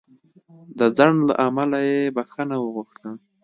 د 0.77 0.79
ځنډ 0.97 1.17
له 1.29 1.33
امله 1.47 1.77
یې 1.89 1.99
بخښنه 2.15 2.55
وغوښتله. 2.59 3.15